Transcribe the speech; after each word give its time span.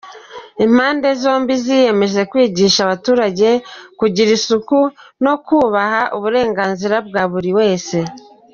Impande 0.65 1.07
zombi 1.21 1.53
ziyemeje 1.63 2.21
kwigisha 2.31 2.79
abaturage 2.83 3.49
kugira 3.99 4.29
isuku 4.37 4.77
no 5.23 5.33
kubaha 5.45 6.01
uburenganzira 6.15 6.95
bwa 7.07 7.23
buri 7.31 7.51
wese. 7.59 7.97